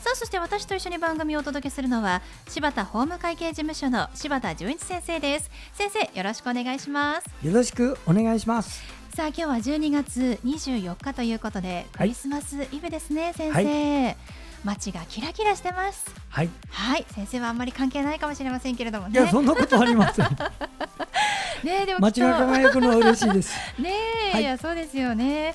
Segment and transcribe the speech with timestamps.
[0.00, 5.50] さあそして私と一緒に番組をお届けするのは柴田法務会計事務所の柴田純一先生です。
[5.74, 7.46] 先生よろしくお願いします。
[7.46, 8.82] よろしくお願いします。
[9.14, 13.60] さあ今日は12月24日ということで、クリスマスイブですね先生、は
[14.12, 14.16] い。
[14.64, 16.06] 街がキラキラしてます。
[16.30, 16.50] はい。
[16.70, 17.04] はい。
[17.14, 19.20] 先生はあんまり関係ないかもしれませんけれどもね。
[19.20, 20.26] いやそんなことありません。
[21.62, 23.54] ねでも街が輝くのは嬉しいです。
[23.78, 23.92] ね、
[24.32, 25.54] はい、いやそうですよね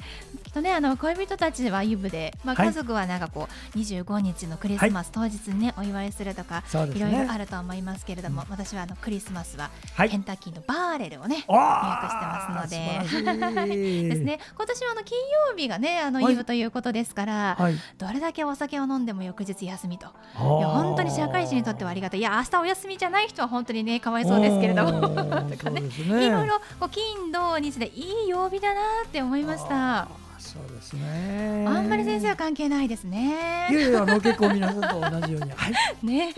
[0.56, 9.70] とねあの恋人たちはイブで、まあ、家族はなんかこう25日のクリスマス当日にね、お祝いするとか、いろいろあると思いますけれども、私はあのクリスマスは
[10.10, 14.06] ケンタッキーのバーレルをね、予約してますので。
[14.10, 14.40] ですね。
[14.56, 15.18] 今年はあの金
[15.50, 17.58] 曜日がねあのイブということですから、
[17.98, 20.08] どれだけお酒を飲んでも翌日休みと。
[20.08, 22.22] いや本当に社会人にとってはありがたい。
[22.22, 25.02] いや明日お休みじゃない人は本当にねかわいそうですけれども。
[25.02, 25.10] と
[25.62, 25.82] かね。
[25.82, 30.25] いろいろこう金土日でいい曜日だなって思いました。
[30.46, 31.66] そうですね。
[31.68, 33.68] あんまり先生は関係ないですね。
[33.72, 35.52] いやいや、あの結構皆さんと同じように。
[35.52, 35.74] はい。
[36.06, 36.34] ね。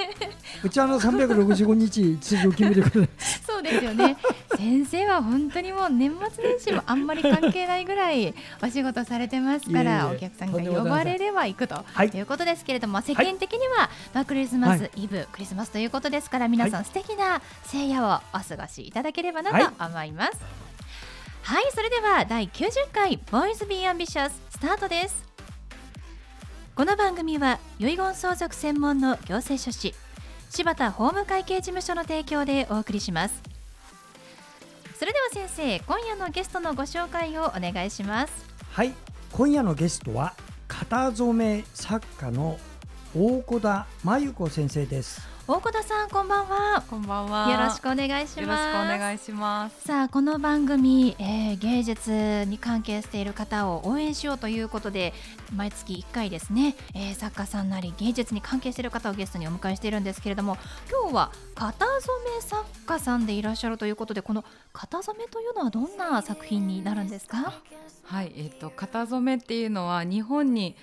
[0.64, 3.10] うちはあの三百六十五日次を決めてくれ。
[3.46, 4.16] そうですよね。
[4.56, 20.67] 先生は本当にもう年末年始もあんまり関係ないぐらいお仕事されてますから、お客さんが呼ばれれば行くと、はい、いうことですけれども、世間的には、まあクリスマスイブ、クリスマスということですから、皆さん素敵な聖夜をお過ごしいただければなと思います。
[21.48, 25.24] はいそれでは第90回ボーイズビーアンビシャススタートです。
[26.76, 29.96] この番組は遺言相続専門の行政書士
[30.50, 33.42] 柴田法務会計事務所の提供でお送りします。
[35.00, 38.34] それでは先生今夜のゲストのご紹介をお願いします。
[38.74, 38.92] はい
[39.32, 40.34] 今夜のゲストは
[40.68, 42.60] 型染め作家の
[43.16, 45.37] 大小田真由子先生です。
[45.50, 46.84] 大小田さんこんばんは。
[46.90, 47.50] こんばんは。
[47.50, 48.40] よろしくお願いします。
[48.42, 49.88] よろしくお願いします。
[49.88, 55.14] さあこの番組、えー、芸術に関係している方を応援しようということで
[55.56, 60.58] 毎月1回ですね、えー、作家さんなり芸術に関係している方をゲストにお迎えしているんですけれども
[60.92, 61.96] 今日は型染
[62.36, 64.44] め作家さんでいらっしゃるということでこの
[64.74, 67.54] 型染めというのはどんな作品になるんですか？
[68.04, 70.76] はいえっ、ー、と型染めっていうのは日本に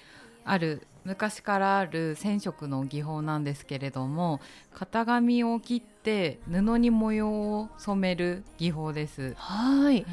[0.46, 4.40] ある昔からある染色の技法なんですけれども
[4.74, 9.34] 型紙を切って布に模様を染める技法です。
[9.36, 10.06] はい、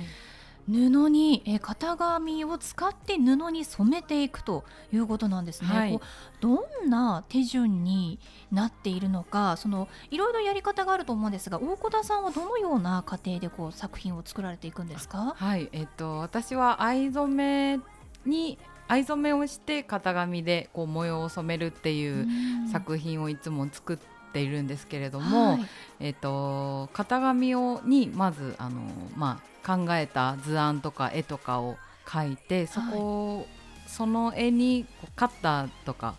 [0.68, 4.64] 布にえ型紙を使って布に染めていくと
[4.94, 5.68] いうことなんですね。
[5.68, 6.00] はい、
[6.40, 8.20] どんな手順に
[8.52, 15.36] なっているのかそのいろいろやり方があると思うんですが大小田さんはどのような過程でこう作品を作られていくんですか？
[15.38, 15.70] はい。
[15.72, 17.80] えっと私は藍染め
[18.26, 18.60] に
[18.92, 22.28] 藍染めをして型紙でこう模様を染めるっていう
[22.70, 23.98] 作品をいつも作っ
[24.34, 25.66] ているんですけれども、はい、
[26.02, 28.82] えーと、型紙をにまずあの、
[29.16, 33.46] まあ、考えた図案とか絵とかを描いてそこ、はい、
[33.88, 34.86] その絵に
[35.16, 36.16] カッターとか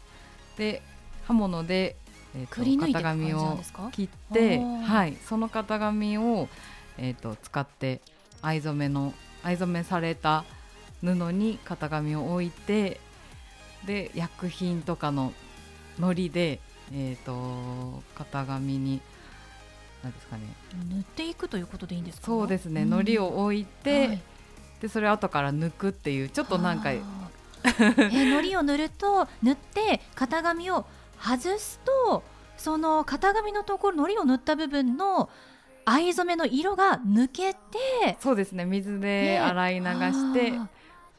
[0.56, 0.81] で
[1.25, 1.97] 刃物で、
[2.34, 3.59] えーと、型紙を
[3.93, 6.49] 切ってはい、その型紙を、
[6.97, 8.00] えーと使って
[8.41, 9.12] 藍染めの
[9.43, 10.47] 藍染めされた
[11.02, 13.00] 布に型紙を置いて
[13.86, 15.32] で薬品とかの
[15.98, 16.60] 糊で、
[16.92, 19.00] えーと、型紙に
[20.02, 20.42] 何ですかね。
[20.91, 22.26] 塗っていくということでいいんですか？
[22.26, 24.22] そうですね、糊を置いて、はい、
[24.80, 27.00] でそれを後から抜くっていうちょっとなんかえ
[28.08, 30.86] 糊を塗ると塗って型紙を
[31.21, 32.22] 外すと
[32.56, 35.30] その型紙のところ糊を塗った部分の
[35.84, 38.65] 藍染めの色が抜けてそうですね。
[38.65, 40.53] 水で洗い流して、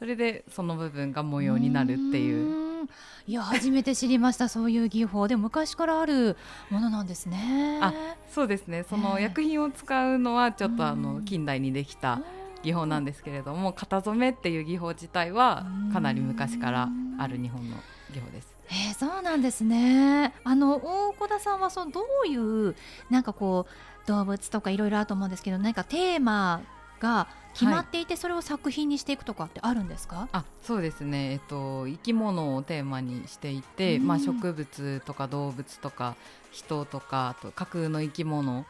[0.04, 2.90] それでその部分が模様になるっていう。
[3.26, 5.30] いや初めて知りました そういう技法。
[5.30, 6.36] で昔からある
[6.70, 7.80] ものなんですね。
[7.82, 7.94] あ
[8.30, 8.84] そうですね。
[8.84, 12.20] その薬品を使うのはちょっとあの近代にできた
[12.64, 17.78] 技法なんですけれども型染めっていう技法自体はかなり昔からある日本の
[18.14, 18.54] 技法です。
[18.72, 20.34] えー、そうなんですね。
[20.44, 22.76] あの大小田さんはそのどういう
[23.10, 26.62] なんかこう動物とかいろいろあると思うんですけど何かテーマ
[27.04, 30.28] が決まっていて、それを作品にしていくとかってあるんですか？
[30.32, 36.16] あそうですね、えっと、生き物をテーマにしていて、まあ、植物とか動物とか
[36.52, 38.66] 人とかあと架空の生き物、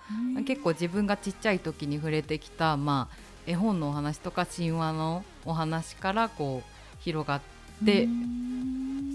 [0.46, 3.16] 結構自分がちっちゃい時に触れてきた、まあ、
[3.46, 7.42] 絵本のお話とか神話のお話からこう広がっ
[7.86, 8.10] て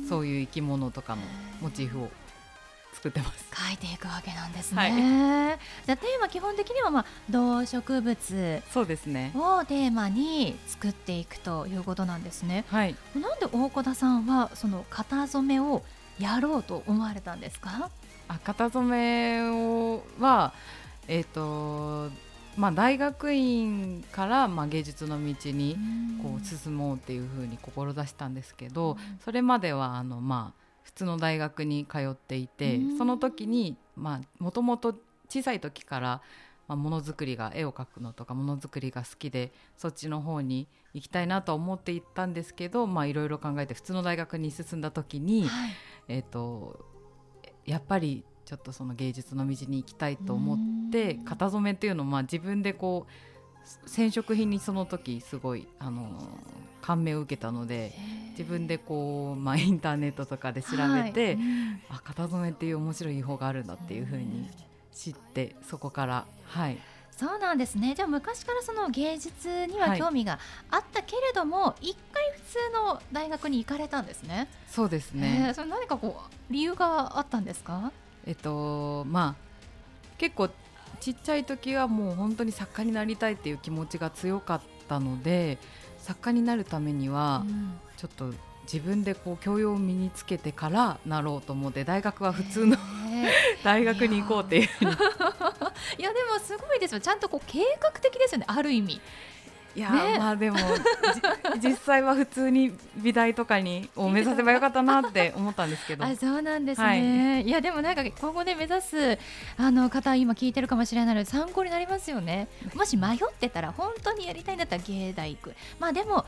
[0.09, 1.23] そういう生き物とかの
[1.61, 2.11] モチーフを
[2.99, 3.47] 作ってます。
[3.55, 5.59] 書いていくわけなんですはいね。
[5.87, 9.33] じゃあテーマ基本的にはまあ動植物そうですね。
[9.37, 12.65] をテーマに作っていくということなんですね。
[12.69, 12.97] はい。
[13.15, 15.85] なんで大小田さんはその型染めを
[16.19, 17.89] やろうと思われたんですか？
[18.27, 20.53] あ型染めをは
[21.07, 22.11] えっ、と
[22.57, 25.79] まあ大学院からまあ芸術の道に
[26.21, 30.68] こう進もうっていうふうに志したんですけど、それまではあのまあ普
[30.99, 32.99] 通の大学に通っていて、うん。
[32.99, 34.95] その時にまあもともと
[35.29, 36.23] 小さい時から
[36.67, 45.71] まあものづくりが絵を描くのとかものづくりが好きでそっちの方に行きたいなとは思っていったんですけどまあいろいろ考えて普通の大学に進んだ時に、はい。
[46.09, 46.85] えっ、と
[47.67, 51.25] やっぱりちょっとその芸術の道に行きたいと思ってうん。
[51.25, 53.38] 型染めっていうのをまあ自分でこう
[53.87, 56.09] 染色品にその時すごいあの
[56.81, 57.93] 感銘を受けたので
[58.31, 64.49] 自分でこう、まあ、インターネットとかで調べて、はいうんあ型染めっていう面白い技法があるんだっていうふうに
[64.93, 66.79] 知ってそこからはい
[67.17, 67.95] そうなんですね。
[67.97, 70.39] じゃあ昔からその芸術にははい興味が
[70.71, 74.47] あったけれども、一回普通の大学に行かれたんですね。
[74.69, 77.91] そうですえねーそれ何かこう理由があったんですか？
[78.25, 80.49] えっとまあ結構
[81.01, 85.59] ちっちゃい時はもう本当に作家になりたいっていう気持ちが強かったので
[85.99, 88.33] 作家になるためにはうんちょっと
[88.71, 92.77] 自分でこう教養を身につけてからなろうと思って大学は普通の
[93.11, 93.33] え
[93.65, 97.01] 大学に行こうっていういや でもすごいですよ。
[97.01, 98.45] ちゃんとこう計画的ですよね。
[98.47, 99.01] ある意味。
[99.79, 100.19] いやね。
[100.19, 100.59] まあでも
[101.61, 106.05] じ 実際は普通に美大とかにを目指せばよかったなって思ったんですけど。
[106.05, 109.19] あそうなんですね、い、やでもなんか今後で目指す
[109.57, 112.49] あの方今聞いてるかもしれないので参考になりますよね。
[112.75, 115.55] もし迷ってたら本当にやりたいんだったら芸大行く。
[115.79, 116.27] まあでも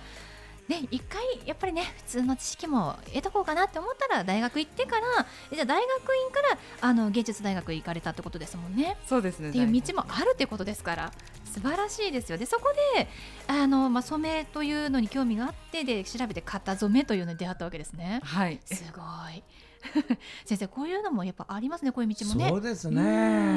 [0.71, 8.97] ね一回やっぱりね普通の知識も得とこうかなって思ったら大学行ってからえじゃあ大学院からあの芸術大学行かれたってことですもんね。
[9.07, 11.13] そうですねっていう道もあるってことですから
[11.45, 12.39] 素晴らしいですよ。
[12.39, 13.09] でそこで
[13.49, 18.21] あの、まあ、染めというのに興味があってで調べて型染めというのに出会ったわけですね。
[18.23, 18.61] はい。
[18.65, 19.01] すご
[19.35, 19.43] い。
[20.45, 22.49] 先生こういうのもやっぱありますねこういう道もね。
[22.49, 23.03] そうですうね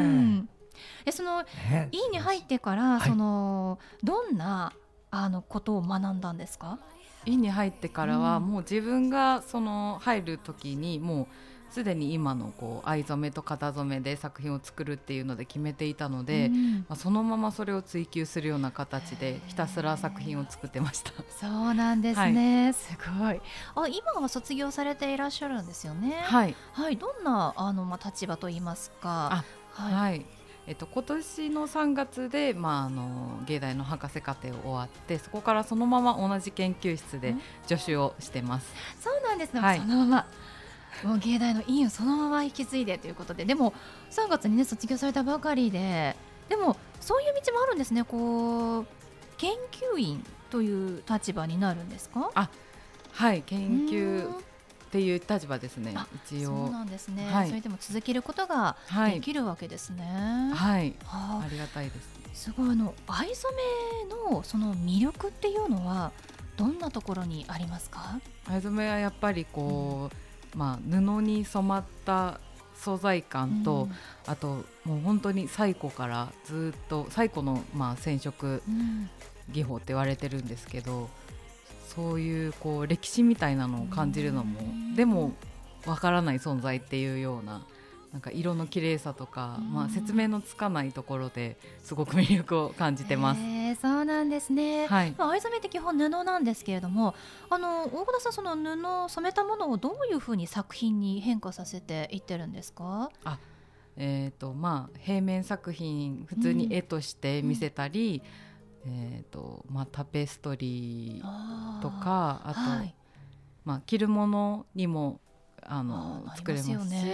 [0.01, 0.49] ん。
[1.05, 1.89] でそのね。
[1.91, 3.09] 院に入ってから、はい。
[3.09, 4.73] そのどんな
[5.11, 6.79] あのことを学んだんですか？
[7.25, 8.43] 院に入ってからはうん。
[8.43, 16.75] もう自分がその入る時にもうすでに今のこう藍染めと型染めで作品を作るっていうので決めていたので、うん。
[16.81, 21.11] まあ、そのままそれを追求するような形でひたすら作品を作ってました。
[21.39, 23.41] そうなんですね、すごい。
[23.75, 26.21] あ今は卒業されていらっしゃるんですよね。
[26.21, 29.29] はい、はい、どんなあのまあ立場と言いますか。
[29.31, 30.25] あはい、はい
[30.65, 37.41] えっと、今年の3月で、まあ、あの芸大の博士課程を終わってそこからそのまま同じ研究室でうん？
[37.67, 38.73] 助手をしてます。
[39.01, 39.79] そうなんですね、はい。
[39.79, 40.25] そのまま。
[41.09, 43.43] もう芸大の院をそのまま引き継いでということで。
[43.45, 43.73] でも
[44.11, 46.15] 3月にね卒業されたばかりで
[46.47, 48.03] でもそういう道もあるんですね。
[48.05, 48.85] こう
[49.37, 49.51] 研
[49.93, 52.31] 究員という立場になるんですか？
[53.11, 53.41] はい。
[53.41, 54.35] 研究うん
[54.93, 56.49] っていう立場ですねあ一応。
[56.49, 57.47] そうなんですね、はい。
[57.47, 59.15] それでも続けることがはい。
[59.15, 60.51] できるわけですね。
[60.53, 60.93] はい。
[61.03, 61.43] はあ。
[61.43, 61.99] ありがたいで
[62.33, 62.43] す。
[62.45, 63.55] すごいあの藍染
[64.05, 66.11] めのその魅力っていうのは
[66.57, 68.19] どんなところにありますか？
[68.45, 70.11] 藍染めはやっぱりこ
[70.53, 72.39] う、まあ、布に染まった
[72.75, 73.89] 素材感と、
[74.27, 79.09] あともう本当に最古からずっと最古の、まあ、染色うん、うん
[79.51, 81.09] 技法って言われてるんですけど
[81.93, 85.31] そういうこう歴史みたいなのを感じるのも、うんでも
[85.85, 87.65] わからない存在っていうような
[88.11, 93.41] なんか色の綺麗さとか、うんまあ、説明のつかないところですごく魅力を感じてます。
[93.41, 94.85] へーそうなんですね。
[94.85, 97.15] はい、まあ藍染めって基本布なんですけれども、
[97.49, 103.09] あの大久田さんその布を染めたものをどういうふうに作品に変化させていってるんですか？
[103.97, 108.21] えーとまあ、平面作品普通に絵として見せたり、
[108.85, 112.95] えーとまあ、タペストリーとかあと、はい、
[113.65, 115.19] まあ、着るものにも
[115.65, 117.05] ああのー作れますし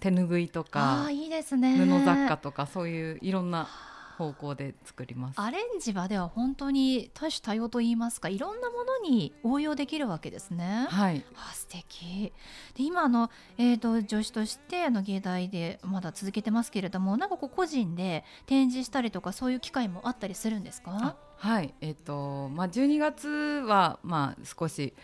[0.00, 1.76] 手ぬぐいとあかーいいですね。
[1.76, 3.68] 布雑貨とかそういういろんな
[4.16, 5.40] 方向で作ります。
[5.40, 10.86] アレンジはでは本当に多種多様と言いますかいろんなものに応用できるわけですね。
[10.88, 12.32] はい、あ素敵
[12.74, 24.94] で今あの、えー、と助手としてあの芸大でまだ続けてますけれどもなんかこう個人で展示したりとかそういう機会もあったりするんですあかはいえっ、とまあ12月はまあ少し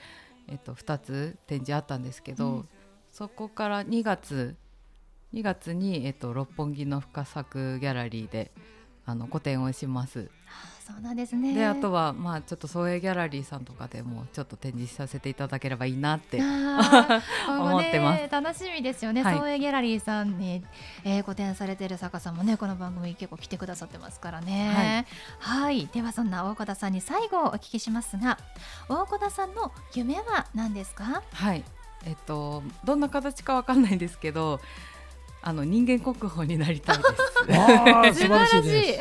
[0.52, 2.68] えっ、と2つ展示あったんですけど、うん。
[3.10, 4.56] そこから2月
[5.34, 8.52] 2月にえっ、と六本木の深作ギャラリーで
[9.04, 10.30] あの個展をします。
[10.86, 11.54] そうなんですね。
[11.54, 16.40] であとはまあちょっと創営ギャラリーさんとかでもちょっと展示させていただければいいなって
[17.48, 18.28] 思ってます。
[18.28, 19.38] 楽しみですよね、はい。
[19.38, 20.64] 創営ギャラリーさんに、
[21.04, 25.06] えー、個展されている作家さんもねこの番組結構来てくださってますからね。
[25.38, 25.86] はい。
[25.86, 28.38] ではそんな大小田さんに最後お聞きしますが
[28.88, 31.22] 大小田さんの夢は何ですか？
[31.32, 31.64] はい。
[32.04, 34.60] えっとどんな形かわかんないんですけど
[35.42, 37.02] あの人間国宝になりたいで
[38.14, 38.20] す。
[38.22, 38.62] 素晴らしい。
[38.62, 39.00] でいす。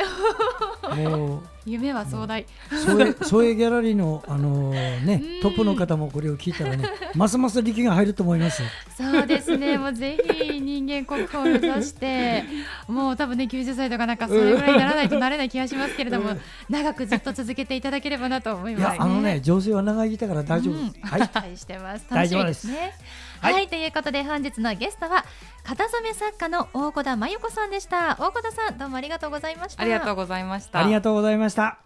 [0.96, 2.46] も う夢は壮大
[2.84, 6.84] ソエソエギャラリーのあのねうんトップの方もこれを聞いたらね
[7.16, 8.64] ますます力が入ると思います。
[8.98, 9.78] そうですね。
[9.78, 12.44] もうぜひ人間国宝を目指して
[12.88, 16.32] もう多分ね90歳とかなんかそれぐらいにならないとなれない気がしますけれども、
[16.70, 21.28] 長くずっと続けていただければなと思いいます、やあのね女性は長生きだから大丈夫はい。
[21.28, 22.06] 期待してます。
[22.10, 22.68] 大丈夫です。
[22.68, 22.94] 楽しみね。
[23.42, 25.26] はいはい、ということで本日のゲストは
[25.64, 28.18] 型染め作家の大小田真由子さんでした。
[28.20, 29.82] 大小田さんどうもありがとうございました。
[29.82, 30.80] ありがとうございました。
[30.80, 31.80] ありがとうございました。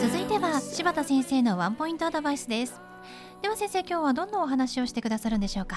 [0.00, 2.80] 続いては柴田先生のワンポイントアドバイスです。
[3.42, 5.76] では先生今日はどんなお話をしてくださるんでしょうか？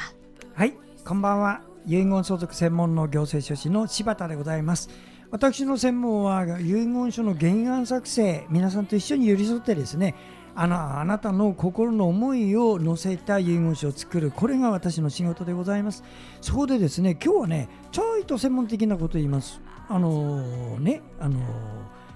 [0.54, 0.74] はい、
[1.06, 1.71] こんばんは。
[1.86, 4.90] 遺言相続専門の行政書士の柴田でございます。
[5.32, 10.16] 私の専門は遺言書の原案作成、皆さんと一緒に寄り添ってですね、
[10.54, 16.04] あのあなたの心の思いを乗せた遺言書を作る、これが私の仕事でございます。
[16.42, 19.62] そこでですね、今日はね、ちょいと専門的なことを言います。
[19.88, 21.40] あのね、あの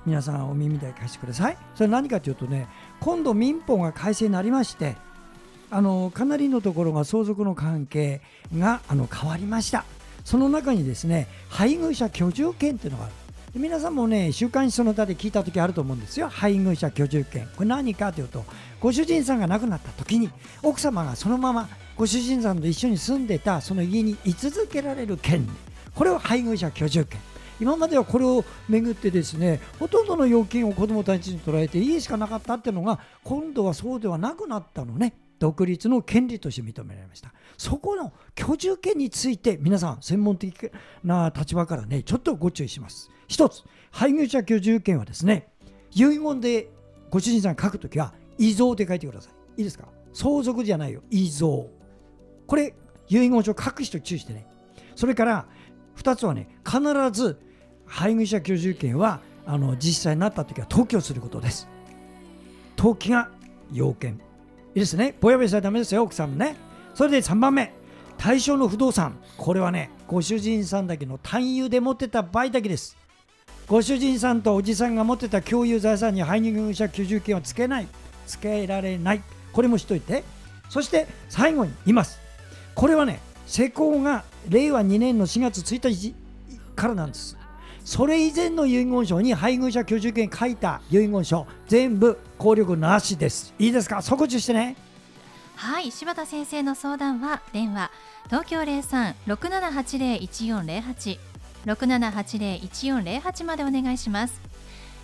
[0.05, 1.57] 皆さんお耳で貸してください。
[1.73, 2.67] それ何かというとね、
[2.99, 4.97] 今度民法が改正になりまして、
[5.71, 8.21] あのかなりのところが相続の関係
[8.57, 9.85] があの変わりました。
[10.23, 13.13] その中にですね配偶者居住権っていうのがある。
[13.55, 16.27] 皆さんもね週刊誌その他で聞いた時あると思うんですよ。
[16.27, 17.47] 配偶者居住権。
[17.55, 18.43] これ何かというと
[18.81, 20.29] ご主人さんが亡くなった時に
[20.61, 25.51] 奥様がそのままご主人さんと一緒に住んでたその家に居続けられる権利。
[25.93, 27.21] これを配偶者居住権。
[27.57, 35.13] 今まではこれをめぐってですねほとんどの要件を子どもたちに捉えて家しかなかったっていうのが今度はそうではなくなったのね。
[35.39, 37.33] 独立の権利として認められました。
[37.57, 40.71] そこの居住権について皆さん専門的
[41.03, 43.09] な立場からねちょっとご注意します。
[43.27, 45.49] 一つ配偶者居住権はですね
[45.91, 46.69] 遺言で
[47.09, 49.33] ご主人さん書くときは遺贈で書いてください。
[49.57, 49.87] いいですか？
[50.13, 51.01] 相続じゃないよ。
[51.09, 51.69] 遺贈。
[52.47, 52.73] これ
[53.09, 54.47] 遺言書書く人注意してね。
[54.95, 55.47] それから
[55.97, 57.39] 2つはね必ず
[57.85, 61.67] 配偶者居住権はあの実際になった時は登記をすることです。
[62.77, 63.29] 登記が
[63.71, 64.19] 要件。
[64.75, 65.15] いいですね。
[65.21, 66.57] ぼやぼやしたらダメですよ奥さんもね。
[66.93, 67.73] それで3番目
[68.17, 69.17] 対象の不動産。
[69.37, 72.97] これはねご主人さんだけの単有で持ってた場合だけです。
[73.67, 77.87] ご主人さんとおじさんが持ってた共有財産に配偶者居住権をつけない。
[78.27, 79.21] つけられない。
[79.53, 80.25] これもしといて。
[80.69, 82.19] そして最後に言います。
[82.73, 86.13] これはね施行が令和2年の4月1日
[86.75, 87.37] からなんです。
[87.85, 93.53] それ以前の遺言書に配偶者居住権書いた遺言書全部効力なしです。
[93.59, 94.01] いいですか？
[94.01, 94.75] そこ注意してね。
[95.55, 97.89] はい柴田先生の相談は電話
[98.25, 101.17] 東京0367801408
[101.65, 104.41] 6780-1408までお願いします。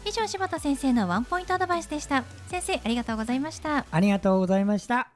[0.03, 2.23] 以上柴田先生のワンポイントアドバイスでした。
[2.47, 3.85] 先生ありがとうございました。
[3.91, 5.07] ありがとうございました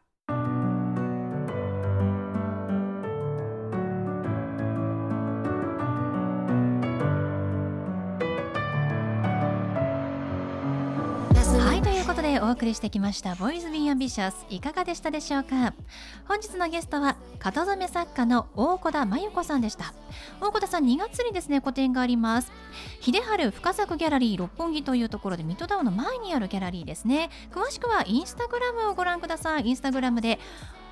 [12.65, 15.75] 送りしてきました「ボーイズ・ビン・アンビシャス」いかがでしたでしょうか？
[16.27, 19.93] 本日のゲストは型染め作家の大小田真由子さんでした。
[20.41, 22.51] 大小田さん2月にですね個展があります。
[23.01, 27.29] 秀春深作ギャラリー六本木というところでミッドタウンの前にあるギャラリーですね。
[27.51, 29.67] 詳しくはインスタグラムをご覧ください。
[29.67, 30.39] インスタグラムで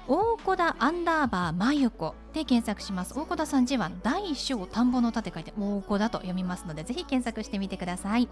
[0.08, 3.18] 大小田アンダーバー真由子で検索します。
[3.18, 8.28] 大小田さん字は大小田んぼの田って書いて大小田と読みますのでぜひ検索してみてください。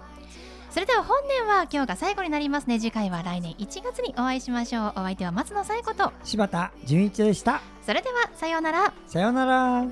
[0.69, 2.79] それでは本年は今日が最後になりますね。
[2.79, 4.91] 次回は来年1月にお会いしましょう。
[4.91, 7.61] お相手は松野紗友子と柴田純一でした。
[7.85, 8.93] それではさようなら。
[9.07, 9.85] さようなら